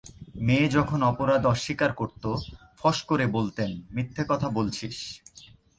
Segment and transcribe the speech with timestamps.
[0.35, 2.23] মেয়ে যখন অপরাধ অস্বীকার করত,
[2.77, 4.97] ফস করে বলতেন, মিথ্যে কথা বলছিস।